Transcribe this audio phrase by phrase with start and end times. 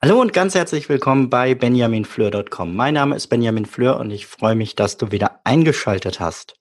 [0.00, 2.76] Hallo und ganz herzlich willkommen bei benjaminfleur.com.
[2.76, 6.60] Mein Name ist Benjamin Fleur und ich freue mich, dass du wieder eingeschaltet hast.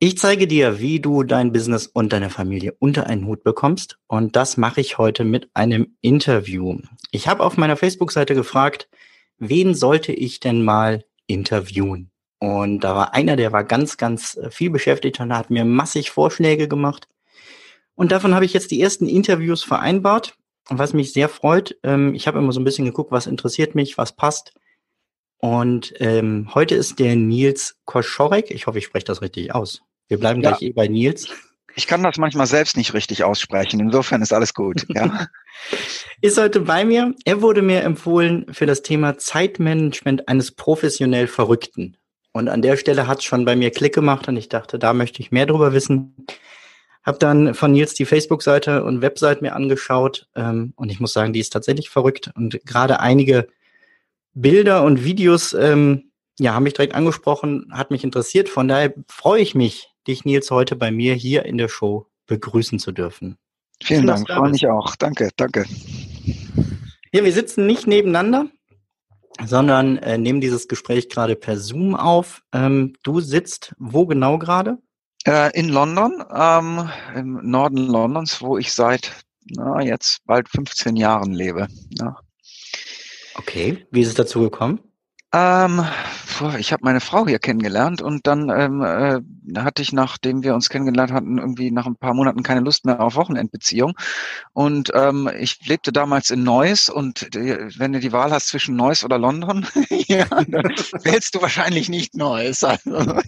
[0.00, 3.98] Ich zeige dir, wie du dein Business und deine Familie unter einen Hut bekommst.
[4.08, 6.78] Und das mache ich heute mit einem Interview.
[7.12, 8.88] Ich habe auf meiner Facebook-Seite gefragt,
[9.38, 12.10] wen sollte ich denn mal interviewen?
[12.44, 16.10] Und da war einer, der war ganz, ganz äh, viel beschäftigt und hat mir massig
[16.10, 17.08] Vorschläge gemacht.
[17.94, 20.36] Und davon habe ich jetzt die ersten Interviews vereinbart.
[20.68, 23.74] Und was mich sehr freut, ähm, ich habe immer so ein bisschen geguckt, was interessiert
[23.74, 24.52] mich, was passt.
[25.38, 28.50] Und ähm, heute ist der Nils Koschorek.
[28.50, 29.80] Ich hoffe, ich spreche das richtig aus.
[30.08, 30.50] Wir bleiben ja.
[30.50, 31.28] gleich eh bei Nils.
[31.76, 33.80] Ich kann das manchmal selbst nicht richtig aussprechen.
[33.80, 34.84] Insofern ist alles gut.
[34.90, 35.28] Ja.
[36.20, 37.14] ist heute bei mir.
[37.24, 41.96] Er wurde mir empfohlen für das Thema Zeitmanagement eines professionell Verrückten.
[42.34, 44.92] Und an der Stelle hat es schon bei mir Klick gemacht und ich dachte, da
[44.92, 46.26] möchte ich mehr drüber wissen.
[47.04, 51.32] Hab dann von Nils die Facebook-Seite und Website mir angeschaut ähm, und ich muss sagen,
[51.32, 52.32] die ist tatsächlich verrückt.
[52.34, 53.46] Und gerade einige
[54.32, 56.10] Bilder und Videos ähm,
[56.40, 58.48] ja, haben mich direkt angesprochen, hat mich interessiert.
[58.48, 62.80] Von daher freue ich mich, dich, Nils, heute bei mir hier in der Show begrüßen
[62.80, 63.38] zu dürfen.
[63.80, 64.96] Vielen Dank, freue mich auch.
[64.96, 65.66] Danke, danke.
[67.12, 68.48] Ja, wir sitzen nicht nebeneinander,
[69.44, 72.42] sondern äh, nehmen dieses Gespräch gerade per Zoom auf.
[72.52, 74.78] Ähm, du sitzt wo genau gerade?
[75.26, 79.12] Äh, in London, ähm, im Norden Londons, wo ich seit
[79.46, 81.68] na, jetzt bald 15 Jahren lebe.
[81.90, 82.16] Ja.
[83.34, 84.80] Okay, wie ist es dazu gekommen?
[85.34, 85.84] Ähm,
[86.58, 89.20] ich habe meine Frau hier kennengelernt und dann ähm, äh,
[89.58, 93.00] hatte ich, nachdem wir uns kennengelernt hatten, irgendwie nach ein paar Monaten keine Lust mehr
[93.00, 93.94] auf Wochenendbeziehung.
[94.52, 98.76] Und ähm, ich lebte damals in Neuss und äh, wenn du die Wahl hast zwischen
[98.76, 99.66] Neuss oder London,
[100.06, 100.72] ja, dann
[101.02, 102.62] wählst du wahrscheinlich nicht Neuss.
[102.62, 102.90] Also,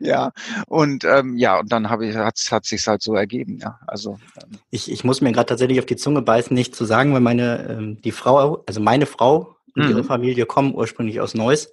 [0.00, 0.32] ja,
[0.66, 3.78] und ähm, ja, und dann habe ich, hat, hat sich halt so ergeben, ja.
[3.86, 7.12] Also ähm, ich, ich muss mir gerade tatsächlich auf die Zunge beißen, nicht zu sagen,
[7.12, 9.90] weil meine ähm, die Frau, also meine Frau und mhm.
[9.90, 11.72] ihre Familie kommen ursprünglich aus Neuss.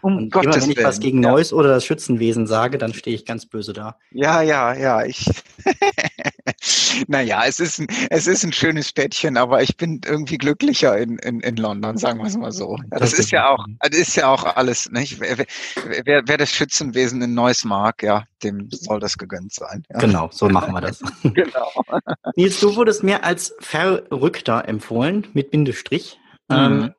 [0.00, 0.86] Um und Gottes immer wenn ich Willen.
[0.88, 1.30] was gegen ja.
[1.30, 3.98] Neuss oder das Schützenwesen sage, dann stehe ich ganz böse da.
[4.10, 5.26] Ja, ja, ja, ich.
[7.08, 11.18] naja, es ist, ein, es ist ein schönes Städtchen, aber ich bin irgendwie glücklicher in,
[11.18, 12.78] in, in London, sagen wir es mal so.
[12.90, 15.20] Das, ist ja auch, das ist ja auch alles, nicht?
[15.20, 15.44] Wer,
[16.04, 19.84] wer, wer das Schützenwesen in Neuss mag, ja, dem soll das gegönnt sein.
[19.90, 19.98] Ja.
[19.98, 21.00] Genau, so machen wir das.
[21.22, 21.70] genau.
[22.34, 26.18] Nils, du wurdest mir als Verrückter empfohlen, mit Bindestrich.
[26.48, 26.56] Mhm.
[26.56, 26.94] Ähm,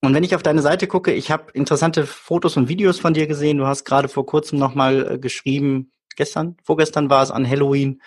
[0.00, 3.26] und wenn ich auf deine Seite gucke, ich habe interessante Fotos und Videos von dir
[3.26, 3.58] gesehen.
[3.58, 8.00] Du hast gerade vor kurzem nochmal äh, geschrieben, gestern, vorgestern war es an Halloween,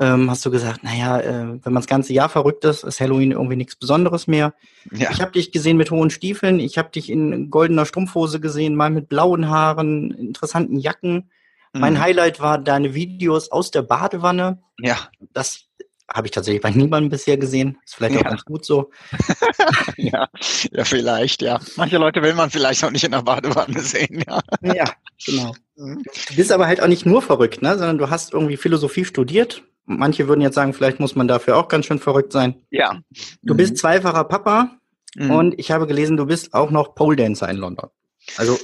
[0.00, 3.30] ähm, hast du gesagt, naja, äh, wenn man das ganze Jahr verrückt ist, ist Halloween
[3.32, 4.54] irgendwie nichts Besonderes mehr.
[4.92, 5.10] Ja.
[5.12, 8.90] Ich habe dich gesehen mit hohen Stiefeln, ich habe dich in goldener Strumpfhose gesehen, mal
[8.90, 11.30] mit blauen Haaren, interessanten Jacken.
[11.72, 11.80] Mhm.
[11.80, 14.62] Mein Highlight war deine Videos aus der Badewanne.
[14.80, 14.98] Ja.
[15.32, 15.63] Das
[16.12, 17.78] habe ich tatsächlich bei niemandem bisher gesehen.
[17.84, 18.28] Ist vielleicht auch ja.
[18.30, 18.90] ganz gut so.
[19.96, 20.28] ja,
[20.72, 21.60] ja, vielleicht, ja.
[21.76, 24.40] Manche Leute will man vielleicht auch nicht in der Badewanne sehen, ja.
[24.62, 24.84] Ja,
[25.24, 25.54] genau.
[25.76, 26.02] Mhm.
[26.28, 27.78] Du bist aber halt auch nicht nur verrückt, ne?
[27.78, 29.62] sondern du hast irgendwie Philosophie studiert.
[29.86, 32.62] Manche würden jetzt sagen, vielleicht muss man dafür auch ganz schön verrückt sein.
[32.70, 33.00] Ja.
[33.42, 33.58] Du mhm.
[33.58, 34.78] bist zweifacher Papa
[35.16, 35.30] mhm.
[35.30, 37.90] und ich habe gelesen, du bist auch noch Pole Dancer in London.
[38.36, 38.58] Also,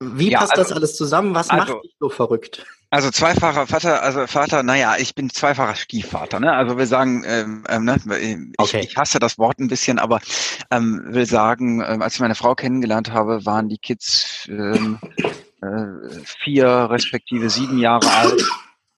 [0.00, 1.34] wie ja, passt also, das alles zusammen?
[1.34, 2.66] Was also, macht dich so verrückt?
[2.96, 6.54] Also zweifacher Vater, also Vater, naja, ich bin zweifacher Stiefvater, ne?
[6.54, 7.98] Also wir sagen, ähm, ähm, ne?
[8.18, 8.80] ich, okay.
[8.88, 10.18] ich hasse das Wort ein bisschen, aber
[10.70, 14.98] ähm, will sagen, ähm, als ich meine Frau kennengelernt habe, waren die Kids ähm,
[15.60, 18.42] äh, vier respektive sieben Jahre alt.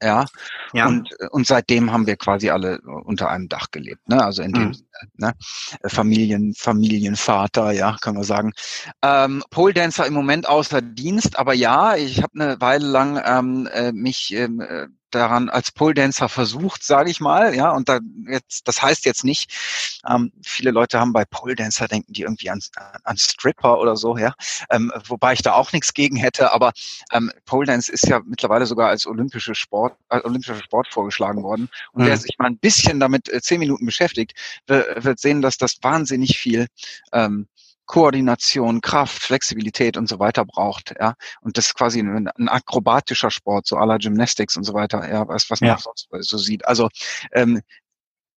[0.03, 0.27] Ja.
[0.73, 0.87] ja.
[0.87, 4.23] Und, und seitdem haben wir quasi alle unter einem Dach gelebt, ne?
[4.23, 4.77] Also in dem mhm.
[5.17, 5.35] ne?
[5.87, 8.53] Familien, Familienvater, ja, kann man sagen.
[9.03, 13.69] Ähm, Pole Dancer im Moment außer Dienst, aber ja, ich habe eine Weile lang ähm,
[13.73, 18.01] äh, mich ähm, äh, daran als Pole Dancer versucht, sage ich mal, ja, und da
[18.29, 19.53] jetzt, das heißt jetzt nicht,
[20.09, 22.61] ähm, viele Leute haben bei Pole Dancer denken die irgendwie an,
[23.05, 24.35] an Stripper oder so, ja,
[24.71, 26.73] ähm, wobei ich da auch nichts gegen hätte, aber
[27.13, 31.69] ähm, Pole Dance ist ja mittlerweile sogar als olympische Sport, als olympischer Sport vorgeschlagen worden
[31.93, 32.09] und mhm.
[32.09, 34.35] wer sich mal ein bisschen damit äh, zehn Minuten beschäftigt,
[34.67, 36.67] wird, wird sehen, dass das wahnsinnig viel
[37.13, 37.49] ähm,
[37.89, 41.15] Koordination, Kraft, Flexibilität und so weiter braucht, ja.
[41.41, 45.27] Und das ist quasi ein, ein akrobatischer Sport, so aller Gymnastics und so weiter, ja,
[45.27, 45.79] was, was man ja.
[45.79, 46.67] sonst so sieht.
[46.67, 46.89] Also
[47.33, 47.63] ähm,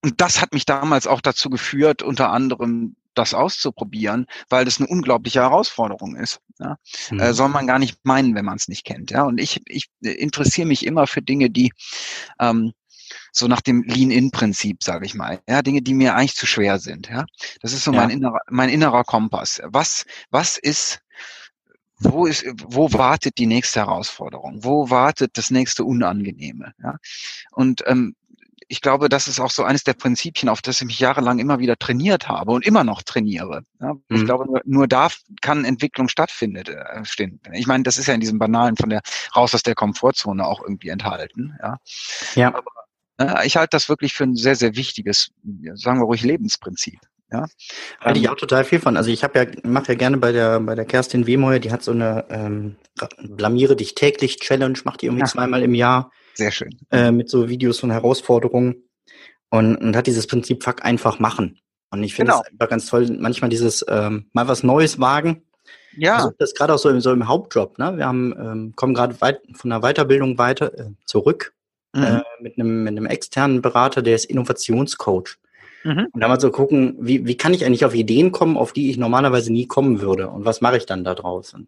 [0.03, 4.87] und das hat mich damals auch dazu geführt, unter anderem das auszuprobieren, weil das eine
[4.87, 6.39] unglaubliche Herausforderung ist.
[6.59, 6.77] Ja?
[7.09, 7.19] Äh, mhm.
[7.19, 9.11] Äh, soll man gar nicht meinen, wenn man es nicht kennt.
[9.11, 9.23] Ja?
[9.23, 11.71] Und ich, ich interessiere mich immer für Dinge, die
[12.39, 12.71] ähm,
[13.31, 15.39] so nach dem Lean-In-Prinzip, sage ich mal.
[15.47, 17.09] Ja, Dinge, die mir eigentlich zu schwer sind.
[17.09, 17.25] Ja,
[17.61, 18.01] das ist so ja.
[18.01, 19.61] mein innerer, mein innerer Kompass.
[19.65, 21.01] Was, was ist
[22.03, 24.63] wo ist, wo wartet die nächste Herausforderung?
[24.63, 26.73] Wo wartet das nächste Unangenehme?
[26.81, 26.95] Ja?
[27.51, 28.15] Und ähm,
[28.71, 31.59] ich glaube, das ist auch so eines der Prinzipien, auf das ich mich jahrelang immer
[31.59, 33.63] wieder trainiert habe und immer noch trainiere.
[33.81, 34.01] Ja, mhm.
[34.09, 35.09] Ich glaube, nur, nur da
[35.41, 36.65] kann Entwicklung stattfinden.
[36.65, 37.03] Äh,
[37.51, 39.01] ich meine, das ist ja in diesem Banalen von der
[39.35, 41.57] raus aus der Komfortzone auch irgendwie enthalten.
[41.61, 41.79] Ja.
[42.35, 42.47] ja.
[42.47, 42.71] Aber,
[43.43, 45.31] ich halte das wirklich für ein sehr, sehr wichtiges,
[45.73, 46.99] sagen wir ruhig, Lebensprinzip.
[47.31, 47.45] Ja.
[48.01, 48.97] Halte ich ähm, auch total viel von.
[48.97, 51.81] Also ich habe ja, mache ja gerne bei der bei der Kerstin Wehmeuer, die hat
[51.81, 52.75] so eine ähm,
[53.23, 55.27] blamiere dich täglich Challenge, macht die irgendwie ja.
[55.27, 56.11] zweimal im Jahr.
[56.33, 56.77] Sehr schön.
[56.91, 58.83] Äh, mit so Videos von Herausforderungen
[59.49, 61.59] und, und hat dieses Prinzip Fuck einfach machen.
[61.89, 62.49] Und ich finde es genau.
[62.51, 65.43] einfach ganz toll, manchmal dieses ähm, mal was Neues wagen.
[65.95, 66.29] Ja.
[66.29, 67.77] Ich das gerade auch so im, so im Hauptjob.
[67.77, 67.97] Ne?
[67.97, 71.53] Wir haben ähm, kommen gerade weit von der Weiterbildung weiter äh, zurück
[71.93, 72.03] mhm.
[72.03, 75.37] äh, mit einem mit einem externen Berater, der ist Innovationscoach.
[75.83, 76.07] Mhm.
[76.11, 78.91] Und da mal so gucken, wie, wie kann ich eigentlich auf Ideen kommen, auf die
[78.91, 81.67] ich normalerweise nie kommen würde und was mache ich dann da draußen?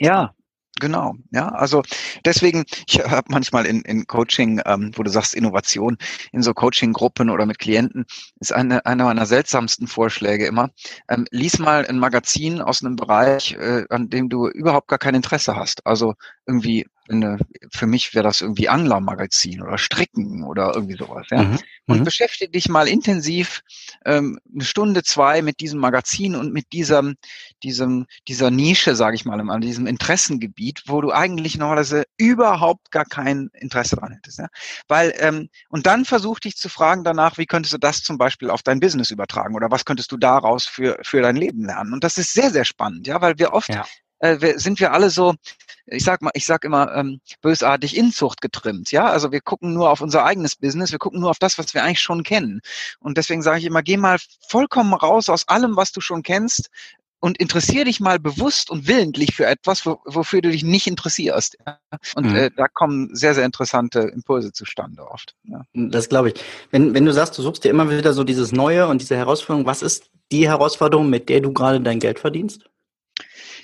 [0.00, 0.34] Ja,
[0.80, 1.82] Genau, ja, also
[2.24, 5.98] deswegen, ich habe manchmal in, in Coaching, ähm, wo du sagst Innovation,
[6.32, 8.06] in so Coaching-Gruppen oder mit Klienten,
[8.40, 10.70] ist eine, einer meiner seltsamsten Vorschläge immer,
[11.08, 15.14] ähm, lies mal ein Magazin aus einem Bereich, äh, an dem du überhaupt gar kein
[15.14, 15.86] Interesse hast.
[15.86, 16.14] Also
[16.46, 17.38] irgendwie eine,
[17.70, 21.26] für mich wäre das irgendwie Anglermagazin oder Stricken oder irgendwie sowas.
[21.30, 21.42] Ja?
[21.42, 21.58] Mhm.
[21.86, 22.04] Und mhm.
[22.04, 23.62] beschäftige dich mal intensiv
[24.04, 27.16] ähm, eine Stunde, zwei mit diesem Magazin und mit diesem,
[27.62, 33.04] diesem, dieser Nische, sage ich mal, an diesem Interessengebiet, wo du eigentlich normalerweise überhaupt gar
[33.04, 34.38] kein Interesse dran hättest.
[34.38, 34.48] Ja?
[34.88, 38.50] Weil, ähm, und dann versuch dich zu fragen danach, wie könntest du das zum Beispiel
[38.50, 41.92] auf dein Business übertragen oder was könntest du daraus für, für dein Leben lernen?
[41.92, 43.84] Und das ist sehr, sehr spannend, ja, weil wir oft ja
[44.22, 45.34] äh, sind wir alle so,
[45.86, 48.92] ich sag mal, ich sag immer ähm, bösartig Inzucht getrimmt.
[48.92, 51.74] Ja, also wir gucken nur auf unser eigenes Business, wir gucken nur auf das, was
[51.74, 52.60] wir eigentlich schon kennen.
[53.00, 54.18] Und deswegen sage ich immer, geh mal
[54.48, 56.70] vollkommen raus aus allem, was du schon kennst,
[57.22, 61.56] und interessier dich mal bewusst und willentlich für etwas, wo, wofür du dich nicht interessierst.
[62.16, 62.34] Und mhm.
[62.34, 65.36] äh, da kommen sehr, sehr interessante Impulse zustande oft.
[65.44, 65.62] Ja.
[65.72, 66.34] Das glaube ich.
[66.72, 69.66] Wenn, wenn du sagst, du suchst dir immer wieder so dieses Neue und diese Herausforderung,
[69.66, 72.68] was ist die Herausforderung, mit der du gerade dein Geld verdienst?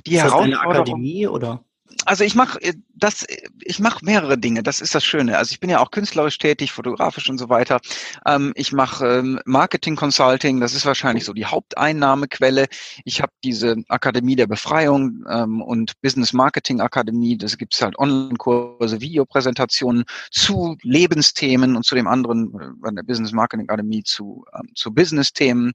[0.07, 0.53] Die ist Herausforderung.
[0.53, 1.65] Das eine Akademie oder?
[2.05, 3.27] Also ich mache äh, das,
[3.61, 4.63] ich mache mehrere Dinge.
[4.63, 5.39] Das ist das Schöne.
[5.39, 7.81] Also ich bin ja auch künstlerisch tätig, fotografisch und so weiter.
[8.27, 10.61] Ähm, ich mache ähm, Marketing Consulting.
[10.61, 12.67] Das ist wahrscheinlich so die Haupteinnahmequelle.
[13.05, 17.39] Ich habe diese Akademie der Befreiung ähm, und Business Marketing Akademie.
[17.39, 23.69] Das gibt's halt Online-Kurse, Videopräsentationen zu Lebensthemen und zu dem anderen äh, der Business Marketing
[23.69, 25.73] Akademie zu ähm, zu Business-Themen.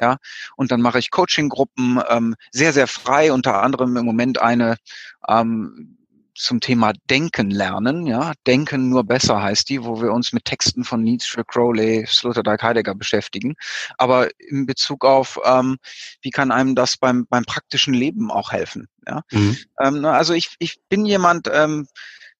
[0.00, 0.16] Ja,
[0.56, 3.32] und dann mache ich Coaching-Gruppen ähm, sehr sehr frei.
[3.32, 4.76] Unter anderem im Moment eine
[5.28, 5.51] ähm,
[6.34, 10.84] zum Thema Denken lernen, ja, Denken nur besser heißt die, wo wir uns mit Texten
[10.84, 13.54] von Nietzsche, Crowley, Sloterdijk, Heidegger beschäftigen.
[13.98, 15.76] Aber in Bezug auf, ähm,
[16.22, 18.88] wie kann einem das beim, beim praktischen Leben auch helfen?
[19.06, 19.22] Ja?
[19.30, 19.58] Mhm.
[19.80, 21.86] Ähm, also ich, ich bin jemand, ähm,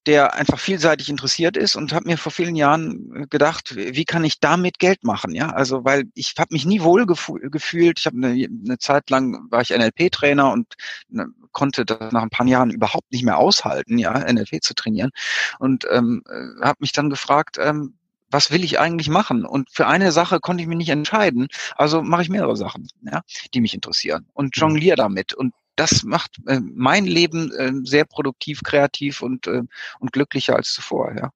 [0.07, 4.41] der einfach vielseitig interessiert ist und habe mir vor vielen Jahren gedacht, wie kann ich
[4.41, 5.35] damit Geld machen?
[5.35, 8.01] Ja, also weil ich habe mich nie wohl gefühlt.
[8.01, 10.75] Ich habe eine, eine Zeit lang war ich NLP-Trainer und
[11.09, 15.11] ne, konnte das nach ein paar Jahren überhaupt nicht mehr aushalten, ja, NLP zu trainieren
[15.59, 17.95] und ähm, äh, habe mich dann gefragt, ähm,
[18.33, 19.45] was will ich eigentlich machen?
[19.45, 21.49] Und für eine Sache konnte ich mich nicht entscheiden.
[21.77, 23.21] Also mache ich mehrere Sachen, ja,
[23.53, 24.61] die mich interessieren und mhm.
[24.61, 25.35] jongliere damit.
[25.35, 29.63] Und das macht äh, mein Leben äh, sehr produktiv, kreativ und, äh,
[29.99, 31.31] und glücklicher als zuvor, ja.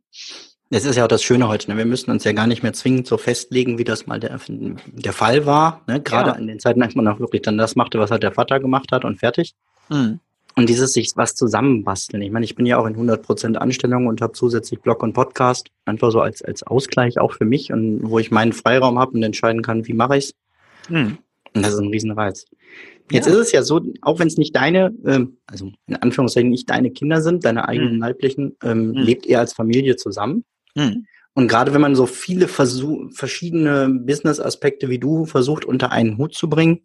[0.70, 1.70] Das ist ja auch das Schöne heute.
[1.70, 1.76] Ne?
[1.76, 5.12] Wir müssen uns ja gar nicht mehr zwingend so festlegen, wie das mal der, der
[5.12, 5.82] Fall war.
[5.86, 6.00] Ne?
[6.00, 6.36] Gerade ja.
[6.36, 8.90] in den Zeiten, als man auch wirklich dann das machte, was halt der Vater gemacht
[8.90, 9.54] hat und fertig.
[9.88, 10.18] Mhm.
[10.56, 12.22] Und dieses sich was zusammenbasteln.
[12.22, 15.68] Ich meine, ich bin ja auch in 100% Anstellung und habe zusätzlich Blog und Podcast.
[15.84, 19.22] Einfach so als, als Ausgleich auch für mich und wo ich meinen Freiraum habe und
[19.22, 20.34] entscheiden kann, wie mache ich's.
[20.88, 21.18] Mhm.
[21.54, 22.46] Und das ist ein Riesenreiz.
[23.10, 23.32] Jetzt ja.
[23.32, 26.90] ist es ja so, auch wenn es nicht deine, ähm, also in Anführungszeichen nicht deine
[26.90, 28.00] Kinder sind, deine eigenen mhm.
[28.00, 28.96] leiblichen, ähm, mhm.
[28.96, 30.44] lebt ihr als Familie zusammen.
[30.74, 31.06] Mhm.
[31.34, 36.34] Und gerade wenn man so viele Versuch, verschiedene Business-Aspekte wie du versucht unter einen Hut
[36.34, 36.80] zu bringen,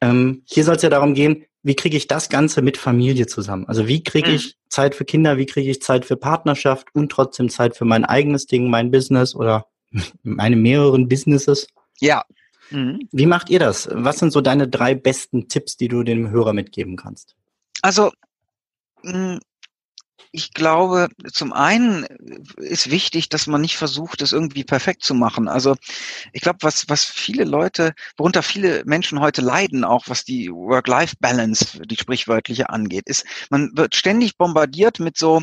[0.00, 3.66] ähm, hier soll es ja darum gehen, wie kriege ich das Ganze mit Familie zusammen?
[3.66, 4.36] Also wie kriege mhm.
[4.36, 8.04] ich Zeit für Kinder, wie kriege ich Zeit für Partnerschaft und trotzdem Zeit für mein
[8.04, 9.66] eigenes Ding, mein Business oder
[10.22, 11.68] meine mehreren Businesses?
[12.00, 12.24] Ja,
[12.70, 13.08] Mhm.
[13.12, 13.88] Wie macht ihr das?
[13.92, 17.34] Was sind so deine drei besten Tipps, die du dem Hörer mitgeben kannst?
[17.82, 18.10] Also,
[19.02, 19.38] hm,
[20.30, 22.04] ich glaube, zum einen
[22.56, 25.48] ist wichtig, dass man nicht versucht, es irgendwie perfekt zu machen.
[25.48, 25.74] Also
[26.32, 31.80] ich glaube, was, was viele Leute, worunter viele Menschen heute leiden, auch was die Work-Life-Balance,
[31.86, 35.40] die sprichwörtliche angeht, ist, man wird ständig bombardiert mit so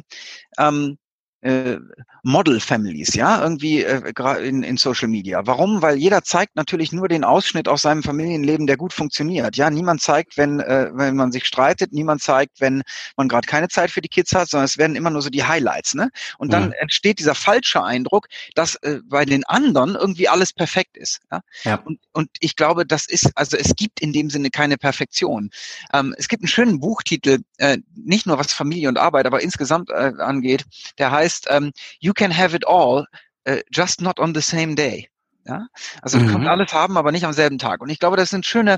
[0.58, 0.98] ähm,
[1.46, 1.80] äh,
[2.24, 5.46] Model Families, ja, irgendwie äh, in, in Social Media.
[5.46, 5.84] Warum?
[5.84, 9.56] Weil jeder zeigt natürlich nur den Ausschnitt aus seinem Familienleben, der gut funktioniert.
[9.56, 12.82] Ja, niemand zeigt, wenn äh, wenn man sich streitet, niemand zeigt, wenn
[13.16, 15.44] man gerade keine Zeit für die Kids hat, sondern es werden immer nur so die
[15.44, 16.10] Highlights, ne?
[16.40, 16.74] Und dann mhm.
[16.80, 21.22] entsteht dieser falsche Eindruck, dass äh, bei den anderen irgendwie alles perfekt ist.
[21.32, 21.42] Ja?
[21.64, 21.75] ja.
[21.75, 25.52] Und, und ich glaube, das ist also es gibt in dem Sinne keine Perfektion.
[25.94, 29.92] Ähm, es gibt einen schönen Buchtitel, äh, nicht nur was Familie und Arbeit, aber insgesamt
[29.92, 30.66] äh, angeht,
[30.98, 33.06] der heißt ähm, You can have it all,
[33.48, 35.10] uh, just not on the same day.
[35.48, 35.68] Ja,
[36.01, 36.25] also mhm.
[36.25, 37.82] du kannst alles haben, aber nicht am selben Tag.
[37.82, 38.77] Und ich glaube, das ist ein schöner,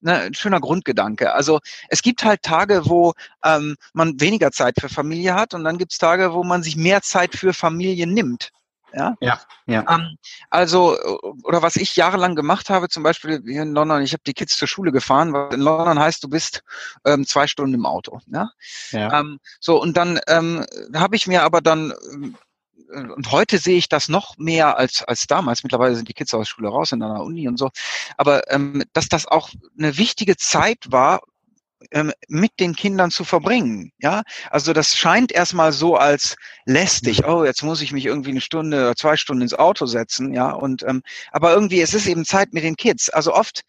[0.00, 1.32] ne, ein schöner Grundgedanke.
[1.32, 3.12] Also es gibt halt Tage, wo
[3.44, 6.76] ähm, man weniger Zeit für Familie hat und dann gibt es Tage, wo man sich
[6.76, 8.50] mehr Zeit für Familie nimmt.
[8.92, 9.40] Ja, ja.
[9.66, 9.84] ja.
[9.88, 10.16] Ähm,
[10.50, 10.96] also,
[11.44, 14.56] oder was ich jahrelang gemacht habe, zum Beispiel hier in London, ich habe die Kids
[14.56, 16.62] zur Schule gefahren, weil in London heißt, du bist
[17.04, 18.20] ähm, zwei Stunden im Auto.
[18.26, 18.50] Ja.
[18.90, 19.20] ja.
[19.20, 20.64] Ähm, so, und dann ähm,
[20.94, 21.92] habe ich mir aber dann
[22.90, 25.62] und heute sehe ich das noch mehr als, als damals.
[25.62, 27.70] Mittlerweile sind die Kids aus der Schule raus in einer Uni und so.
[28.16, 31.28] Aber ähm, dass das auch eine wichtige Zeit war, ähm,
[32.28, 33.92] mit den Kindern zu verbringen.
[33.98, 37.22] Ja, also das scheint erstmal so als lästig.
[37.22, 37.28] Mhm.
[37.28, 40.34] Oh, jetzt muss ich mich irgendwie eine Stunde oder zwei Stunden ins Auto setzen.
[40.34, 43.10] Ja, und ähm, aber irgendwie es ist eben Zeit mit den Kids.
[43.10, 43.62] Also oft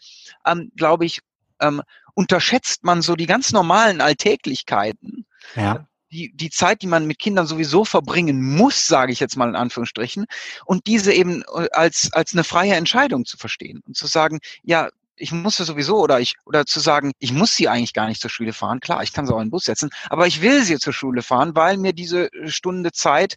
[0.45, 1.21] ähm, glaube ich
[1.59, 1.81] ähm,
[2.15, 5.25] unterschätzt man so die ganz normalen Alltäglichkeiten.
[5.55, 9.49] Ja die, die Zeit, die man mit Kindern sowieso verbringen muss, sage ich jetzt mal
[9.49, 10.25] in Anführungsstrichen,
[10.65, 14.89] und diese eben äh, als, als eine freie Entscheidung zu verstehen und zu sagen, ja,
[15.19, 18.21] ich muss sie sowieso oder ich oder zu sagen, ich muss sie eigentlich gar nicht
[18.21, 18.79] zur Schule fahren.
[18.79, 21.21] Klar, ich kann sie auch in den Bus setzen, aber ich will sie zur Schule
[21.21, 23.35] fahren, weil mir diese Stunde Zeit,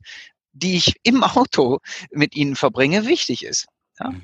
[0.52, 1.78] die ich im Auto
[2.10, 3.66] mit ihnen verbringe, wichtig ist.
[4.02, 4.10] Ja?
[4.10, 4.22] Mhm.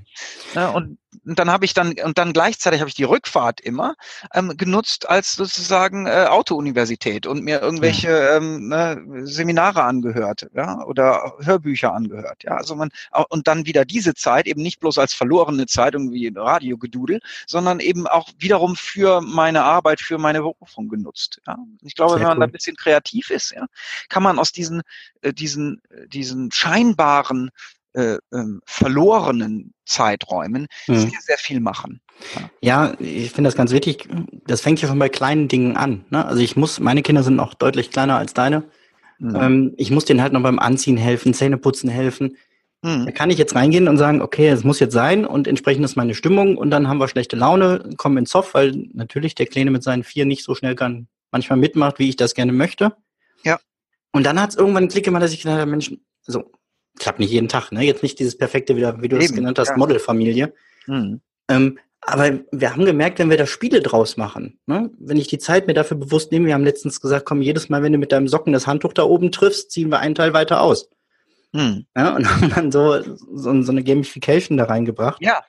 [0.55, 3.95] ja und dann habe ich dann und dann gleichzeitig habe ich die Rückfahrt immer
[4.35, 11.35] ähm, genutzt als sozusagen äh, Autouniversität und mir irgendwelche ähm, ne, Seminare angehört, ja, oder
[11.41, 12.53] Hörbücher angehört, ja.
[12.53, 12.91] Also man
[13.29, 18.07] und dann wieder diese Zeit eben nicht bloß als verlorene Zeit irgendwie Radiogedudel, sondern eben
[18.07, 21.41] auch wiederum für meine Arbeit, für meine Berufung genutzt.
[21.47, 21.57] Ja.
[21.83, 22.41] Ich glaube, Sehr wenn man cool.
[22.41, 23.67] da ein bisschen kreativ ist, ja,
[24.09, 24.83] kann man aus diesen
[25.23, 27.51] äh, diesen äh, diesen scheinbaren
[27.99, 30.99] äh, ähm, verlorenen Zeiträumen mhm.
[30.99, 32.01] sehr, sehr viel machen.
[32.61, 34.09] Ja, ich finde das ganz wichtig.
[34.47, 36.05] Das fängt ja schon bei kleinen Dingen an.
[36.11, 36.25] Ne?
[36.25, 38.65] Also ich muss, meine Kinder sind noch deutlich kleiner als deine.
[39.19, 39.37] Mhm.
[39.37, 42.37] Ähm, ich muss denen halt noch beim Anziehen helfen, Zähneputzen helfen.
[42.83, 43.07] Mhm.
[43.07, 45.97] Da kann ich jetzt reingehen und sagen, okay, es muss jetzt sein und entsprechend ist
[45.97, 49.73] meine Stimmung und dann haben wir schlechte Laune, kommen ins Zoff, weil natürlich der Kleine
[49.73, 52.95] mit seinen vier nicht so schnell kann, manchmal mitmacht, wie ich das gerne möchte.
[53.43, 53.59] Ja.
[54.13, 56.53] Und dann hat es irgendwann einen Klick gemacht, dass ich gedacht habe, Mensch, so,
[56.99, 57.83] klappt nicht jeden Tag, ne?
[57.83, 59.77] Jetzt nicht dieses perfekte, wie, du es genannt hast, ja.
[59.77, 60.53] Modelfamilie.
[60.87, 61.21] Mhm.
[61.49, 64.91] Ähm, aber wir haben gemerkt, wenn wir da Spiele draus machen, ne?
[64.99, 67.83] wenn ich die Zeit mir dafür bewusst nehme, wir haben letztens gesagt, komm, jedes Mal,
[67.83, 70.63] wenn du mit deinem Socken das Handtuch da oben triffst, ziehen wir einen Teil weiter
[70.63, 70.89] aus.
[71.53, 71.87] Mhm.
[71.97, 75.21] Ja, und haben dann so, so, so eine Gamification da reingebracht.
[75.21, 75.41] Ja.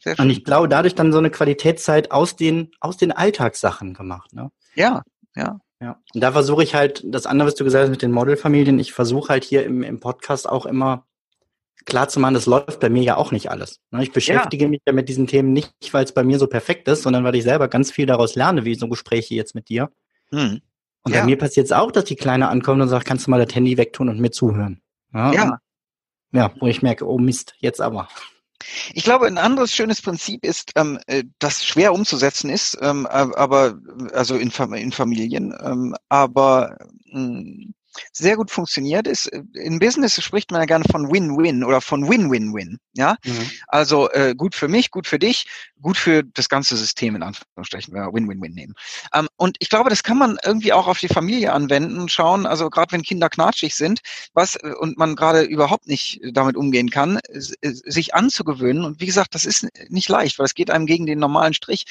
[0.00, 0.26] Sehr schön.
[0.26, 4.32] Und ich glaube, dadurch dann so eine Qualitätszeit aus den, aus den Alltagssachen gemacht.
[4.32, 4.50] Ne?
[4.74, 5.02] Ja,
[5.34, 5.58] ja.
[5.80, 8.78] Ja, und da versuche ich halt, das andere, was du gesagt hast mit den Modelfamilien,
[8.78, 11.06] ich versuche halt hier im, im Podcast auch immer
[11.84, 13.80] klar zu machen, das läuft bei mir ja auch nicht alles.
[13.90, 14.70] Ne, ich beschäftige ja.
[14.70, 17.34] mich ja mit diesen Themen nicht, weil es bei mir so perfekt ist, sondern weil
[17.36, 19.90] ich selber ganz viel daraus lerne, wie so Gespräche jetzt mit dir.
[20.30, 20.60] Hm.
[21.02, 21.20] Und ja.
[21.20, 23.54] bei mir passiert es auch, dass die Kleine ankommt und sagt, kannst du mal das
[23.54, 24.82] Handy wegtun und mir zuhören.
[25.14, 25.32] Ja.
[25.32, 25.58] Ja,
[26.32, 28.08] ja wo ich merke, oh Mist, jetzt aber.
[28.94, 33.78] Ich glaube, ein anderes schönes Prinzip ist, ähm, äh, das schwer umzusetzen ist, ähm, aber
[34.12, 37.74] also in, in Familien, ähm, aber mh, hm,
[38.12, 39.26] sehr gut funktioniert ist.
[39.26, 42.78] Äh, in Business spricht man ja gerne von Win-Win oder von Win-Win-Win.
[42.94, 43.50] Ja, mhm.
[43.68, 45.46] also äh, gut für mich, gut für dich,
[45.80, 48.74] gut für das ganze System in Anführungsstrichen, wenn wir Win-Win-Win nehmen.
[49.12, 52.46] Ähm, und ich glaube, das kann man irgendwie auch auf die Familie anwenden und schauen.
[52.46, 54.00] Also gerade wenn Kinder knatschig sind,
[54.32, 58.84] was äh, und man gerade überhaupt nicht damit umgehen kann, äh, sich anzugewöhnen.
[58.84, 61.84] Und wie gesagt, das ist nicht leicht, weil es geht einem gegen den normalen Strich.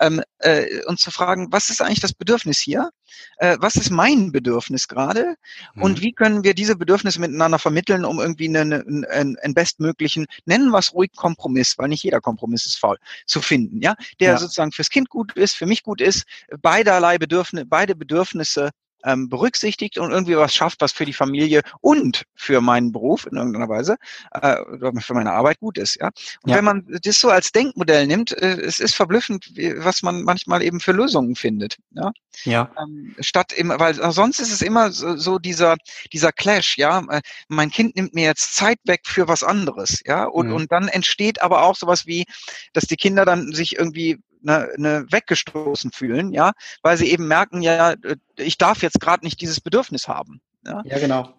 [0.00, 2.90] Ähm, äh, und zu fragen, was ist eigentlich das Bedürfnis hier?
[3.36, 5.36] Äh, was ist mein Bedürfnis gerade?
[5.74, 5.82] Mhm.
[5.82, 10.70] Und wie können wir diese Bedürfnisse miteinander vermitteln, um irgendwie einen, einen, einen bestmöglichen, nennen
[10.70, 14.38] wir es ruhig Kompromiss, weil nicht jeder Kompromiss ist faul, zu finden, ja, der ja.
[14.38, 16.24] sozusagen fürs Kind gut ist, für mich gut ist,
[16.60, 18.70] beiderlei Bedürfnisse, beide Bedürfnisse
[19.04, 23.36] ähm, berücksichtigt und irgendwie was schafft, was für die Familie und für meinen Beruf in
[23.36, 23.96] irgendeiner Weise
[24.32, 25.96] äh, oder für meine Arbeit gut ist.
[26.00, 26.10] Ja.
[26.42, 26.56] Und ja.
[26.56, 30.80] wenn man das so als Denkmodell nimmt, äh, es ist verblüffend, was man manchmal eben
[30.80, 31.78] für Lösungen findet.
[31.92, 32.12] Ja.
[32.44, 32.70] ja.
[32.80, 35.76] Ähm, statt immer, weil sonst ist es immer so, so dieser
[36.12, 36.76] dieser Clash.
[36.78, 40.00] Ja, äh, mein Kind nimmt mir jetzt Zeit weg für was anderes.
[40.06, 40.54] Ja, und mhm.
[40.54, 42.24] und dann entsteht aber auch sowas wie,
[42.72, 46.52] dass die Kinder dann sich irgendwie ne, ne weggestoßen fühlen, ja,
[46.82, 50.40] weil sie eben merken, ja, äh, ich darf jetzt gerade nicht dieses Bedürfnis haben.
[50.66, 51.34] Ja, ja genau.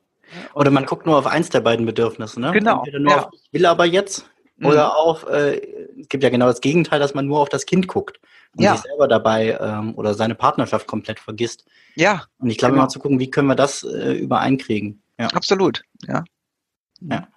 [0.53, 2.51] Oder man guckt nur auf eins der beiden Bedürfnisse, ne?
[2.51, 2.79] Genau.
[2.79, 3.25] Entweder nur ja.
[3.25, 4.29] auf ich will aber jetzt
[4.61, 4.91] oder mhm.
[4.91, 5.61] auf, äh,
[5.99, 8.19] es gibt ja genau das Gegenteil, dass man nur auf das Kind guckt
[8.55, 8.73] und ja.
[8.73, 11.65] sich selber dabei ähm, oder seine Partnerschaft komplett vergisst.
[11.95, 12.25] Ja.
[12.39, 12.83] Und ich glaube genau.
[12.83, 15.01] mal zu gucken, wie können wir das äh, übereinkriegen.
[15.17, 15.27] Ja.
[15.27, 16.23] Absolut, ja.
[17.01, 17.27] Ja.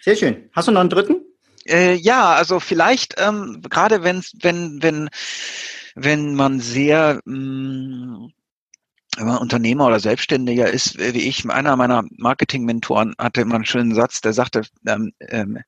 [0.00, 0.50] Sehr schön.
[0.52, 1.22] Hast du noch einen dritten?
[1.66, 5.10] Äh, ja, also vielleicht ähm, gerade wenn wenn wenn
[5.94, 8.32] wenn man sehr mh, mm,
[9.16, 13.94] wenn man Unternehmer oder Selbstständiger ist, wie ich, einer meiner Marketing-Mentoren hatte immer einen schönen
[13.94, 15.58] Satz, der sagte, ähm, ähm,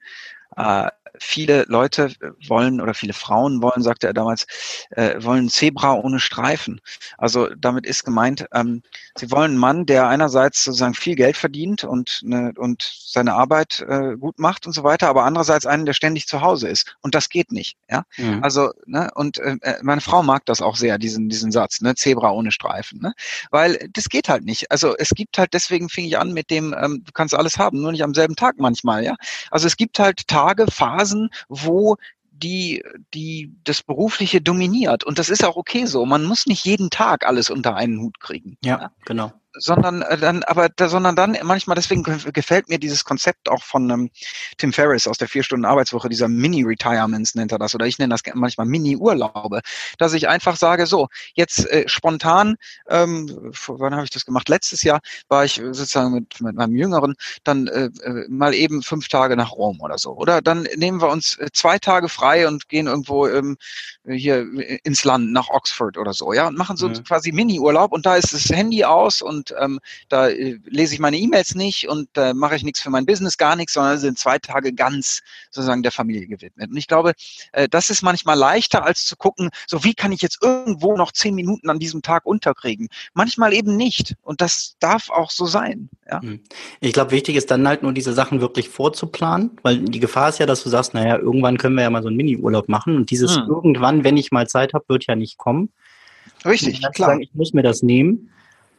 [0.57, 2.13] äh, viele Leute
[2.49, 4.47] wollen oder viele Frauen wollen, sagte er damals,
[4.91, 6.81] äh, wollen Zebra ohne Streifen.
[7.19, 8.83] Also damit ist gemeint, ähm,
[9.17, 13.85] sie wollen einen Mann, der einerseits sozusagen viel Geld verdient und, ne, und seine Arbeit
[13.89, 16.97] äh, gut macht und so weiter, aber andererseits einen, der ständig zu Hause ist.
[17.03, 17.77] Und das geht nicht.
[17.91, 18.43] Ja, mhm.
[18.43, 21.95] also ne, und äh, äh meine Frau mag das auch sehr, diesen diesen Satz, ne,
[21.95, 23.13] Zebra ohne Streifen, ne,
[23.51, 24.71] weil das geht halt nicht.
[24.71, 27.81] Also es gibt halt, deswegen fing ich an mit dem, ähm, du kannst alles haben,
[27.81, 29.05] nur nicht am selben Tag manchmal.
[29.05, 29.15] Ja,
[29.51, 31.04] also es gibt halt Tage, Phasen,
[31.49, 31.97] wo
[32.31, 32.83] die,
[33.15, 35.05] die das Berufliche dominiert.
[35.05, 36.05] Und das ist auch okay so.
[36.05, 38.57] Man muss nicht jeden Tag alles unter einen Hut kriegen.
[38.63, 38.93] Ja, ja?
[39.05, 43.63] genau sondern äh, dann, aber da, sondern dann manchmal, deswegen gefällt mir dieses Konzept auch
[43.63, 44.11] von ähm,
[44.59, 48.15] Tim Ferriss aus der vier Stunden Arbeitswoche, dieser Mini-Retirements nennt er das, oder ich nenne
[48.15, 49.61] das manchmal Mini-Urlaube,
[49.99, 52.57] dass ich einfach sage, so, jetzt äh, spontan,
[52.89, 54.49] ähm, wann habe ich das gemacht?
[54.49, 59.09] Letztes Jahr war ich sozusagen mit, mit meinem Jüngeren dann äh, äh, mal eben fünf
[59.09, 60.13] Tage nach Rom oder so.
[60.13, 63.57] Oder dann nehmen wir uns äh, zwei Tage frei und gehen irgendwo ähm,
[64.07, 64.47] hier
[64.85, 67.05] ins Land, nach Oxford oder so, ja, und machen so mhm.
[67.05, 71.01] quasi Mini-Urlaub und da ist das Handy aus und und ähm, da äh, lese ich
[71.01, 73.99] meine E-Mails nicht und da äh, mache ich nichts für mein Business, gar nichts, sondern
[73.99, 76.71] sind zwei Tage ganz sozusagen der Familie gewidmet.
[76.71, 77.13] Und ich glaube,
[77.53, 81.13] äh, das ist manchmal leichter, als zu gucken, so wie kann ich jetzt irgendwo noch
[81.13, 82.89] zehn Minuten an diesem Tag unterkriegen.
[83.13, 84.15] Manchmal eben nicht.
[84.23, 85.89] Und das darf auch so sein.
[86.09, 86.23] Ja?
[86.23, 86.41] Hm.
[86.81, 90.39] Ich glaube, wichtig ist dann halt nur diese Sachen wirklich vorzuplanen, weil die Gefahr ist
[90.39, 93.11] ja, dass du sagst, naja, irgendwann können wir ja mal so einen Mini-Urlaub machen und
[93.11, 93.49] dieses hm.
[93.49, 95.71] irgendwann, wenn ich mal Zeit habe, wird ja nicht kommen.
[96.45, 97.11] Richtig, klar.
[97.11, 98.31] Sagen, ich muss mir das nehmen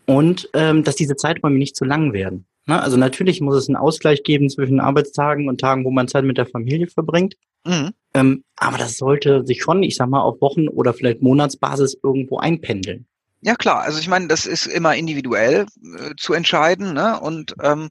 [0.05, 2.45] und ähm, dass diese Zeiträume nicht zu lang werden.
[2.65, 2.81] Ne?
[2.81, 6.37] Also natürlich muss es einen Ausgleich geben zwischen Arbeitstagen und Tagen, wo man Zeit mit
[6.37, 7.35] der Familie verbringt.
[7.65, 7.91] Mhm.
[8.13, 12.37] Ähm, aber das sollte sich schon, ich sag mal, auf Wochen- oder vielleicht Monatsbasis irgendwo
[12.37, 13.07] einpendeln.
[13.41, 17.19] Ja klar, also ich meine, das ist immer individuell äh, zu entscheiden, ne?
[17.19, 17.89] Und ähm,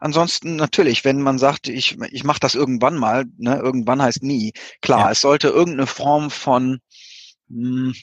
[0.00, 3.60] ansonsten natürlich, wenn man sagt, ich ich mache das irgendwann mal, ne?
[3.62, 4.52] Irgendwann heißt nie.
[4.82, 5.10] Klar, ja.
[5.12, 6.80] es sollte irgendeine Form von
[7.48, 7.94] mh, hm,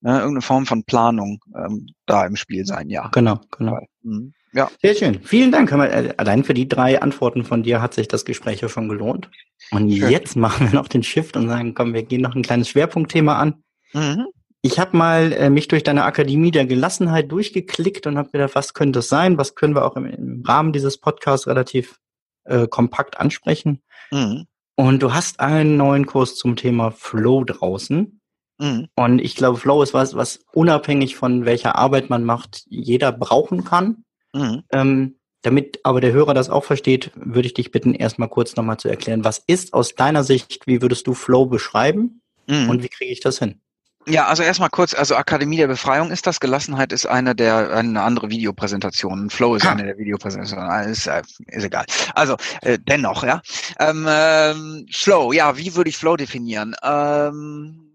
[0.00, 3.08] ne, irgendeine Form von Planung ähm, da im Spiel sein, ja.
[3.08, 3.78] Genau, genau.
[4.02, 4.32] Mhm.
[4.52, 4.70] Ja.
[4.80, 5.20] Sehr schön.
[5.22, 5.70] Vielen Dank.
[5.72, 9.30] Äh, allein für die drei Antworten von dir hat sich das Gespräch ja schon gelohnt.
[9.70, 10.10] Und schön.
[10.10, 13.38] jetzt machen wir noch den Shift und sagen, komm, wir gehen noch ein kleines Schwerpunktthema
[13.38, 13.62] an.
[13.92, 14.26] Mhm.
[14.62, 18.74] Ich habe mal äh, mich durch deine Akademie der Gelassenheit durchgeklickt und habe gedacht, was
[18.74, 19.38] könnte es sein?
[19.38, 21.98] Was können wir auch im, im Rahmen dieses Podcasts relativ
[22.44, 23.82] äh, kompakt ansprechen?
[24.10, 24.46] Mhm.
[24.74, 28.17] Und du hast einen neuen Kurs zum Thema Flow draußen.
[28.58, 28.88] Mhm.
[28.94, 33.64] Und ich glaube, Flow ist was, was unabhängig von welcher Arbeit man macht, jeder brauchen
[33.64, 34.04] kann.
[34.32, 34.62] Mhm.
[34.70, 38.78] Ähm, damit aber der Hörer das auch versteht, würde ich dich bitten, erstmal kurz nochmal
[38.78, 42.68] zu erklären, was ist aus deiner Sicht, wie würdest du Flow beschreiben mhm.
[42.68, 43.60] und wie kriege ich das hin?
[44.06, 48.00] Ja, also erstmal kurz, also Akademie der Befreiung ist das, Gelassenheit ist eine der eine
[48.02, 49.72] andere Videopräsentation, Flow ist ha.
[49.72, 51.84] eine der Videopräsentationen, ist, äh, ist egal.
[52.14, 53.42] Also äh, dennoch, ja.
[53.78, 56.74] Ähm, ähm, Flow, ja, wie würde ich Flow definieren?
[56.82, 57.87] Ähm,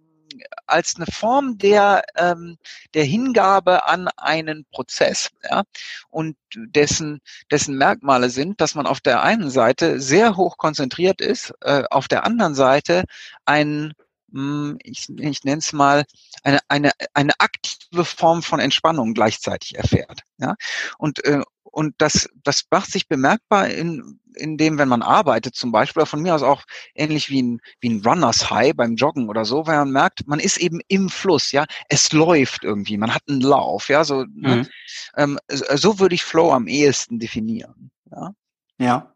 [0.67, 2.57] als eine Form der, ähm,
[2.93, 5.63] der Hingabe an einen Prozess ja,
[6.09, 11.53] und dessen, dessen Merkmale sind, dass man auf der einen Seite sehr hoch konzentriert ist,
[11.61, 13.03] äh, auf der anderen Seite
[13.45, 13.93] ein
[14.31, 16.05] hm, ich, ich nenne es mal,
[16.43, 20.21] eine, eine, eine aktive Form von Entspannung gleichzeitig erfährt.
[20.37, 20.55] Ja?
[20.97, 25.71] Und, äh, und das, das macht sich bemerkbar in, in dem, wenn man arbeitet zum
[25.71, 26.61] Beispiel, oder von mir aus auch
[26.93, 30.39] ähnlich wie ein, wie ein Runners High beim Joggen oder so, weil man merkt, man
[30.39, 34.27] ist eben im Fluss, ja, es läuft irgendwie, man hat einen Lauf, ja, so, ne?
[34.33, 34.43] mhm.
[34.43, 34.69] ne?
[35.17, 38.33] ähm, so würde ich Flow am ehesten definieren, ja.
[38.77, 39.09] Ja.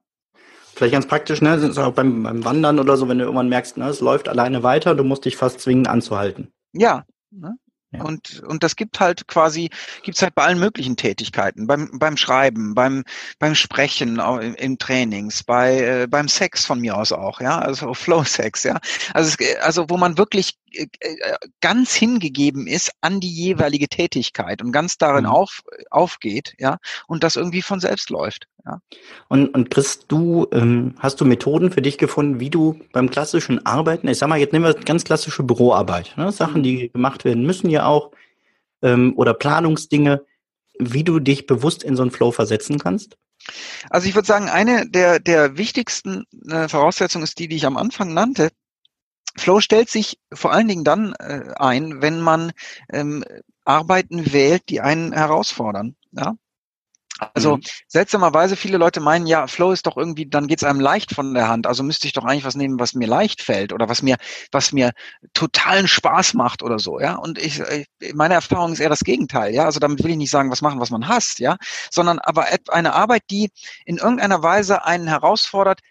[0.74, 3.78] Vielleicht ganz praktisch, ne, sind auch beim, beim Wandern oder so, wenn du irgendwann merkst,
[3.78, 6.52] ne, es läuft alleine weiter, du musst dich fast zwingen anzuhalten.
[6.74, 7.56] Ja, ne?
[7.92, 8.04] Ja.
[8.04, 9.70] Und, und das gibt halt quasi,
[10.04, 13.06] gibt's halt bei allen möglichen Tätigkeiten, beim, beim Schreiben, beim,
[13.40, 17.94] beim Sprechen in, in Trainings, bei, äh, beim Sex von mir aus auch, ja, also
[17.94, 18.80] Flow Sex, ja.
[19.14, 24.62] Also, es, also wo man wirklich äh, äh, ganz hingegeben ist an die jeweilige Tätigkeit
[24.62, 25.32] und ganz darin mhm.
[25.32, 28.48] auf, aufgeht, ja, und das irgendwie von selbst läuft.
[28.66, 28.82] Ja.
[29.30, 33.66] Und, und Chris, du ähm, hast du Methoden für dich gefunden, wie du beim klassischen
[33.66, 36.34] Arbeiten, ich sag mal, jetzt nehmen wir ganz klassische Büroarbeit, ne?
[36.34, 38.12] Sachen, die gemacht werden müssen ja auch,
[38.82, 40.26] ähm, oder Planungsdinge,
[40.80, 43.18] wie du dich bewusst in so einen Flow versetzen kannst?
[43.90, 47.78] Also ich würde sagen, eine der, der wichtigsten äh, Voraussetzungen ist die, die ich am
[47.78, 48.50] Anfang nannte.
[49.38, 52.52] Flow stellt sich vor allen Dingen dann äh, ein, wenn man
[52.92, 53.24] ähm,
[53.64, 55.96] Arbeiten wählt, die einen herausfordern.
[56.12, 56.36] Ja?
[57.34, 57.62] Also mhm.
[57.88, 61.48] seltsamerweise viele Leute meinen, ja, Flow ist doch irgendwie, dann geht's einem leicht von der
[61.48, 61.68] Hand.
[61.68, 64.18] Also müsste ich doch eigentlich was nehmen, was mir leicht fällt oder was mir,
[64.52, 64.92] was mir
[65.34, 67.16] totalen Spaß macht oder so, ja.
[67.16, 67.62] Und ich,
[68.14, 69.66] meine Erfahrung ist eher das Gegenteil, ja.
[69.66, 71.58] Also damit will ich nicht sagen, was machen, was man hasst, ja,
[71.92, 73.50] sondern aber eine Arbeit, die
[73.86, 75.82] in irgendeiner Weise einen herausfordert,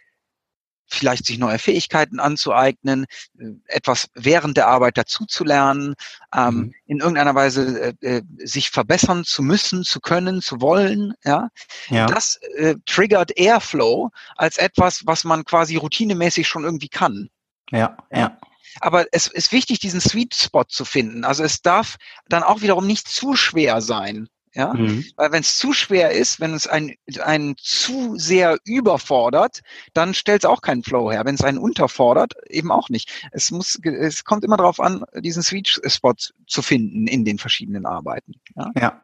[0.86, 3.06] vielleicht sich neue Fähigkeiten anzueignen,
[3.38, 5.94] äh, etwas während der Arbeit dazuzulernen,
[6.34, 6.74] ähm, mhm.
[6.86, 11.14] in irgendeiner Weise äh, äh, sich verbessern zu müssen, zu können, zu wollen.
[11.24, 11.48] Ja,
[11.88, 12.06] ja.
[12.06, 17.28] das äh, triggert Airflow als etwas, was man quasi routinemäßig schon irgendwie kann.
[17.70, 18.38] Ja, ja.
[18.80, 21.24] Aber es ist wichtig, diesen Sweet Spot zu finden.
[21.24, 21.96] Also es darf
[22.28, 24.28] dann auch wiederum nicht zu schwer sein.
[24.56, 25.04] Ja, mhm.
[25.16, 29.60] weil wenn es zu schwer ist, wenn es einen, einen zu sehr überfordert,
[29.92, 31.26] dann stellt es auch keinen Flow her.
[31.26, 33.28] Wenn es einen unterfordert, eben auch nicht.
[33.32, 36.14] Es muss, es kommt immer darauf an, diesen Sweet Spot
[36.46, 38.32] zu finden in den verschiedenen Arbeiten.
[38.56, 38.70] Ja.
[38.80, 39.02] ja.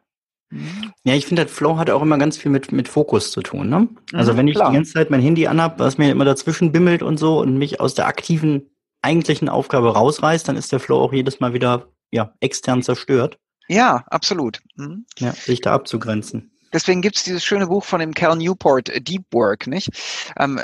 [0.49, 0.91] Mhm.
[1.03, 3.69] Ja, ich finde, Flow hat auch immer ganz viel mit, mit Fokus zu tun.
[3.69, 3.89] Ne?
[4.11, 4.71] Also mhm, wenn ich klar.
[4.71, 7.79] die ganze Zeit mein Handy anhab, was mir immer dazwischen bimmelt und so und mich
[7.79, 8.71] aus der aktiven
[9.03, 13.37] eigentlichen Aufgabe rausreißt, dann ist der Flow auch jedes Mal wieder ja, extern zerstört.
[13.67, 14.61] Ja, absolut.
[14.75, 15.05] Mhm.
[15.17, 16.51] Ja, sich da abzugrenzen.
[16.73, 19.89] Deswegen gibt es dieses schöne Buch von dem Cal Newport, äh, Deep Work, nicht?
[20.37, 20.59] Ähm,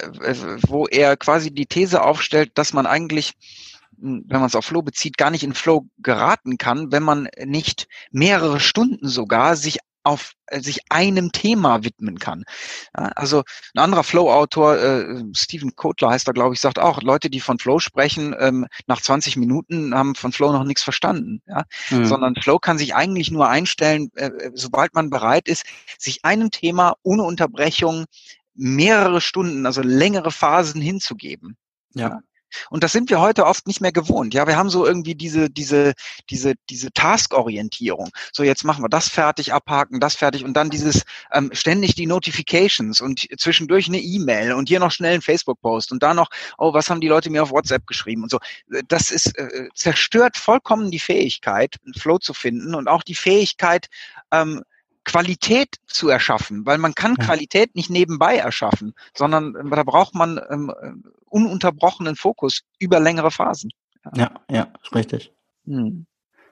[0.67, 3.33] wo er quasi die These aufstellt, dass man eigentlich
[4.01, 7.27] hm, wenn man es auf Flow bezieht, gar nicht in Flow geraten kann, wenn man
[7.45, 9.79] nicht mehrere Stunden sogar sich
[10.10, 12.43] auf äh, sich einem Thema widmen kann.
[12.93, 13.43] also
[13.76, 17.60] ein anderer Flow-Autor, äh, Stephen Kotler heißt er, glaube ich, sagt auch, Leute, die von
[17.60, 21.41] Flow sprechen, ähm, nach 20 Minuten haben von Flow noch nichts verstanden.
[21.48, 21.63] Ja?
[21.91, 22.06] Mhm.
[22.06, 25.63] Sondern Flow kann sich eigentlich nur einstellen, äh, sobald man bereit ist,
[26.00, 28.06] sich einem Thema ohne Unterbrechung
[28.56, 31.56] mehrere Stunden, also längere Phasen hinzugeben.
[31.93, 32.19] Ja.
[32.69, 34.33] Und das sind wir heute oft nicht mehr gewohnt.
[34.33, 35.93] Ja, wir haben so irgendwie diese, diese,
[36.29, 38.09] diese, diese Task-Orientierung.
[38.33, 42.07] So, jetzt machen wir das fertig, abhaken, das fertig und dann dieses ähm, ständig die
[42.07, 46.73] Notifications und zwischendurch eine E-Mail und hier noch schnell ein Facebook-Post und da noch, oh,
[46.73, 48.39] was haben die Leute mir auf WhatsApp geschrieben und so.
[48.88, 53.88] Das ist äh, zerstört vollkommen die Fähigkeit, einen Flow zu finden und auch die Fähigkeit,
[54.31, 54.63] ähm,
[55.10, 57.26] Qualität zu erschaffen, weil man kann ja.
[57.26, 60.91] Qualität nicht nebenbei erschaffen, sondern äh, da braucht man ähm, äh,
[61.26, 63.72] ununterbrochenen Fokus über längere Phasen.
[64.15, 65.32] Ja, ja, ja richtig.
[65.65, 66.06] Hm.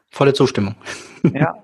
[0.10, 0.76] Volle Zustimmung.
[1.24, 1.39] Ja.
[1.39, 1.56] ja.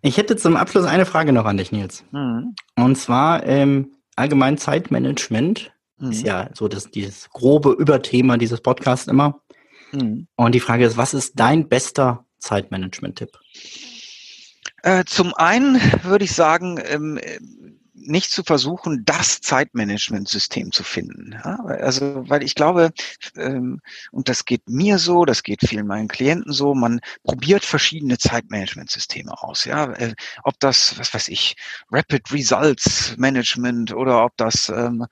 [0.00, 2.04] Ich hätte zum Abschluss eine Frage noch an dich, Nils.
[2.12, 2.54] Mhm.
[2.76, 6.12] Und zwar ähm, allgemein Zeitmanagement mhm.
[6.12, 9.40] ist ja so das, dieses grobe Überthema dieses Podcasts immer.
[9.90, 10.28] Mhm.
[10.36, 13.40] Und die Frage ist, was ist dein bester Zeitmanagement-Tipp?
[14.82, 17.18] Äh, zum einen würde ich sagen, ähm,
[18.00, 21.32] nicht zu versuchen, das Zeitmanagementsystem zu finden.
[21.32, 22.90] Ja, also, weil ich glaube,
[23.36, 23.80] ähm,
[24.10, 29.42] und das geht mir so, das geht vielen meinen Klienten so, man probiert verschiedene Zeitmanagementsysteme
[29.42, 29.64] aus.
[29.64, 31.56] Ja, äh, ob das, was weiß ich,
[31.90, 35.06] Rapid Results Management oder ob das ähm,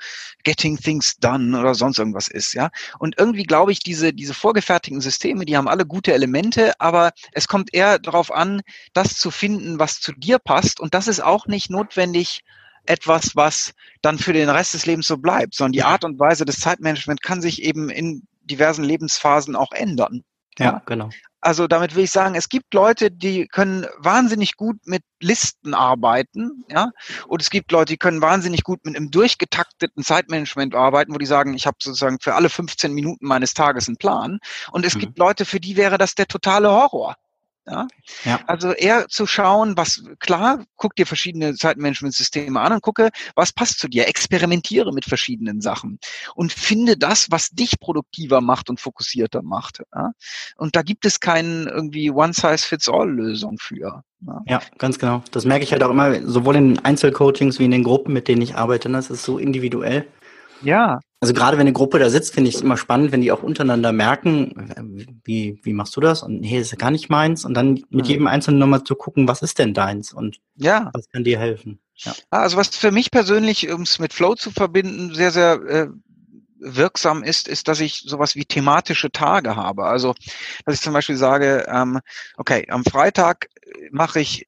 [0.45, 2.55] Getting Things Done oder sonst irgendwas ist.
[2.55, 7.13] Ja, und irgendwie glaube ich, diese diese vorgefertigten Systeme, die haben alle gute Elemente, aber
[7.33, 10.81] es kommt eher darauf an, das zu finden, was zu dir passt.
[10.81, 12.43] Und das ist auch nicht notwendig
[12.87, 16.45] etwas, was dann für den Rest des Lebens so bleibt, sondern die Art und Weise
[16.45, 20.23] des Zeitmanagements kann sich eben in diversen Lebensphasen auch ändern.
[20.59, 21.11] Ja, ja, genau.
[21.41, 26.65] Also damit will ich sagen, es gibt Leute, die können wahnsinnig gut mit Listen arbeiten,
[26.69, 26.91] ja,
[27.29, 31.27] und es gibt Leute, die können wahnsinnig gut mit einem durchgetakteten Zeitmanagement arbeiten, wo die
[31.27, 34.41] sagen, ich habe sozusagen für alle 15 Minuten meines Tages einen Plan.
[34.73, 35.01] Und es mhm.
[35.01, 37.15] gibt Leute, für die wäre das der totale Horror.
[37.69, 37.89] Ja?
[38.25, 38.41] ja?
[38.47, 43.79] Also eher zu schauen, was, klar, guck dir verschiedene Zeitmanagementsysteme an und gucke, was passt
[43.79, 44.09] zu dir.
[44.09, 45.99] Experimentiere mit verschiedenen Sachen
[46.35, 49.83] und finde das, was dich produktiver macht und fokussierter macht.
[49.95, 50.13] Ja?
[50.57, 54.03] Und da gibt es keinen irgendwie One-Size-Fits-All-Lösung für.
[54.21, 54.43] Ja?
[54.47, 55.23] ja, ganz genau.
[55.33, 58.43] Das merke ich halt auch immer, sowohl in Einzelcoachings wie in den Gruppen, mit denen
[58.43, 58.89] ich arbeite.
[58.89, 60.07] Das ist so individuell.
[60.63, 61.01] Ja.
[61.21, 63.43] Also gerade wenn eine Gruppe da sitzt, finde ich es immer spannend, wenn die auch
[63.43, 66.23] untereinander merken, wie, wie machst du das?
[66.23, 67.45] Und nee, das ist ja gar nicht meins.
[67.47, 68.11] Und dann mit mhm.
[68.11, 70.91] jedem Einzelnen nochmal zu gucken, was ist denn deins und ja.
[70.93, 71.81] was kann dir helfen.
[71.95, 72.15] Ja.
[72.31, 75.89] Ah, also was für mich persönlich, um es mit Flow zu verbinden, sehr, sehr äh,
[76.59, 79.85] wirksam ist, ist, dass ich sowas wie thematische Tage habe.
[79.85, 80.15] Also,
[80.65, 82.01] dass ich zum Beispiel sage, ähm,
[82.37, 83.49] okay, am Freitag
[83.91, 84.47] mache ich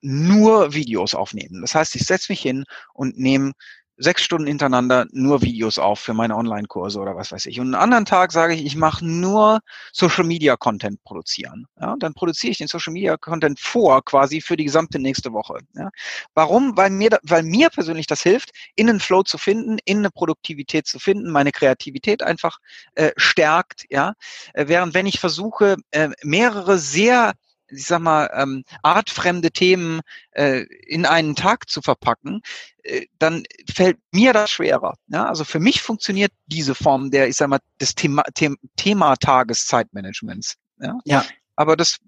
[0.00, 1.60] nur Videos aufnehmen.
[1.60, 3.52] Das heißt, ich setze mich hin und nehme
[3.98, 7.60] sechs Stunden hintereinander nur Videos auf für meine Online-Kurse oder was weiß ich.
[7.60, 9.60] Und einen anderen Tag sage ich, ich mache nur
[9.92, 11.66] Social-Media-Content produzieren.
[11.80, 15.58] Ja, und dann produziere ich den Social-Media-Content vor, quasi für die gesamte nächste Woche.
[15.74, 15.90] Ja.
[16.34, 16.76] Warum?
[16.76, 20.86] Weil mir, weil mir persönlich das hilft, in einen Flow zu finden, in eine Produktivität
[20.86, 22.58] zu finden, meine Kreativität einfach
[22.94, 23.84] äh, stärkt.
[23.90, 24.14] Ja,
[24.54, 27.34] äh, während wenn ich versuche, äh, mehrere sehr
[27.70, 30.00] ich sag mal, ähm, artfremde Themen
[30.32, 32.40] äh, in einen Tag zu verpacken,
[32.82, 34.94] äh, dann fällt mir das schwerer.
[35.08, 35.26] Ja?
[35.26, 40.56] Also für mich funktioniert diese Form der, ich sag mal, des Thema, Thema, Thema Tageszeitmanagements.
[40.80, 40.98] Ja?
[41.04, 41.24] ja.
[41.56, 41.98] Aber das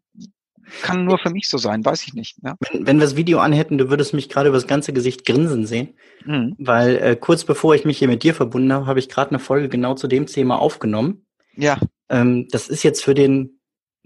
[0.83, 2.37] kann nur für mich so sein, weiß ich nicht.
[2.43, 2.57] Ja?
[2.61, 5.67] Wenn, wenn wir das Video anhätten, du würdest mich gerade über das ganze Gesicht grinsen
[5.67, 5.95] sehen,
[6.25, 6.55] mhm.
[6.59, 9.39] weil äh, kurz bevor ich mich hier mit dir verbunden habe, habe ich gerade eine
[9.39, 11.27] Folge genau zu dem Thema aufgenommen.
[11.57, 11.79] Ja.
[12.09, 13.60] Ähm, das ist jetzt für den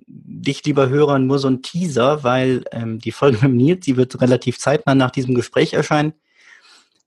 [0.07, 4.21] dich, lieber Hörer, nur so ein Teaser, weil ähm, die Folge mit Nils, die wird
[4.21, 6.15] relativ zeitnah nach diesem Gespräch erscheinen,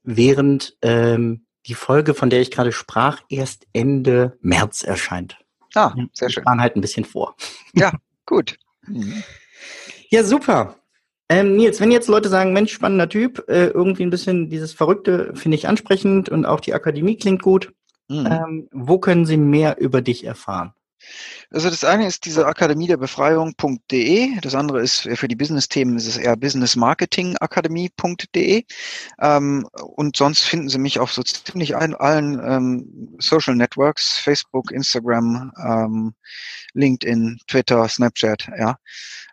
[0.02, 5.36] während ähm, die Folge, von der ich gerade sprach, erst Ende März erscheint.
[5.74, 6.42] Ah, sehr schön.
[6.42, 7.36] Wir fahren halt ein bisschen vor.
[7.74, 7.92] Ja,
[8.26, 8.58] gut.
[8.86, 9.22] Mhm.
[10.10, 10.76] Ja, super.
[11.28, 15.34] Ähm, Nils, wenn jetzt Leute sagen, Mensch, spannender Typ, äh, irgendwie ein bisschen dieses Verrückte
[15.34, 17.74] finde ich ansprechend und auch die Akademie klingt gut,
[18.08, 18.26] mhm.
[18.26, 20.72] ähm, wo können sie mehr über dich erfahren?
[21.50, 24.38] Also das eine ist diese Akademie der Befreiung.de.
[24.40, 28.64] Das andere ist für die Business-Themen ist es eher businessmarketingakademie.de.
[29.20, 34.70] Ähm, und sonst finden Sie mich auf so ziemlich allen, allen ähm, Social Networks, Facebook,
[34.70, 36.14] Instagram, ähm,
[36.74, 38.76] LinkedIn, Twitter, Snapchat, ja.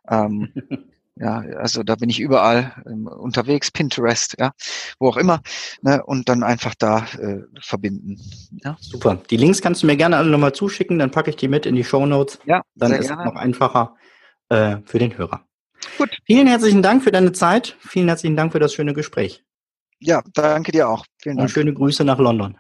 [0.10, 0.54] Ähm,
[1.18, 4.52] Ja, also da bin ich überall ähm, unterwegs, Pinterest, ja,
[5.00, 5.42] wo auch immer,
[5.82, 8.20] ne, und dann einfach da äh, verbinden.
[8.64, 8.76] Ja.
[8.82, 9.22] Super.
[9.30, 11.76] Die Links kannst du mir gerne alle nochmal zuschicken, dann packe ich die mit in
[11.76, 12.40] die Show Notes.
[12.46, 13.24] Ja, dann ist gerne.
[13.24, 13.96] es noch einfacher
[14.50, 15.46] äh, für den Hörer.
[15.98, 16.10] Gut.
[16.26, 17.78] Vielen herzlichen Dank für deine Zeit.
[17.80, 19.44] Vielen herzlichen Dank für das schöne Gespräch.
[20.00, 21.06] Ja, danke dir auch.
[21.22, 21.48] Vielen Dank.
[21.48, 22.58] Und schöne Grüße nach London.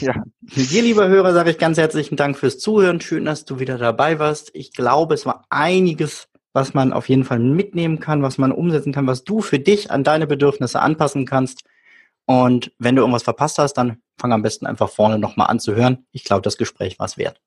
[0.00, 0.14] Ja.
[0.40, 3.00] Dir, lieber Hörer, sage ich ganz herzlichen Dank fürs Zuhören.
[3.00, 4.50] Schön, dass du wieder dabei warst.
[4.54, 8.92] Ich glaube, es war einiges was man auf jeden Fall mitnehmen kann, was man umsetzen
[8.92, 11.64] kann, was du für dich an deine Bedürfnisse anpassen kannst.
[12.26, 15.74] Und wenn du irgendwas verpasst hast, dann fang am besten einfach vorne nochmal an zu
[15.74, 16.06] hören.
[16.12, 17.40] Ich glaube, das Gespräch war es wert.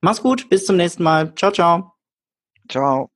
[0.00, 1.34] Mach's gut, bis zum nächsten Mal.
[1.34, 1.92] Ciao, ciao.
[2.68, 3.15] Ciao.